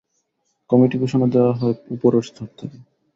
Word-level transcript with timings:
Committee 0.69 0.95
ঘোষণা 0.99 1.27
দেওয়া 1.33 1.53
হয় 1.53 1.75
ওপরের 1.93 2.23
স্তর 2.29 2.47
থেকে। 2.59 2.77